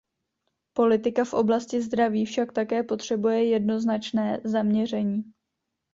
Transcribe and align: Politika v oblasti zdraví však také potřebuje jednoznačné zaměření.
Politika 0.73 1.25
v 1.29 1.33
oblasti 1.33 1.77
zdraví 1.81 2.25
však 2.25 2.51
také 2.57 2.83
potřebuje 2.83 3.49
jednoznačné 3.49 4.41
zaměření. 4.43 5.23